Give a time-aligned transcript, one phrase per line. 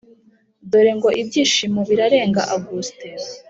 [0.69, 2.97] dore ngo ibyishimo birarenga august